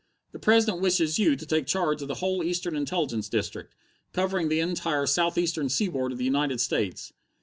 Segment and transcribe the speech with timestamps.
[0.31, 3.71] The President wishes you to take charge of the whole Eastern Intelligence District,
[4.13, 7.13] covering the entire south eastern seaboard of the United States.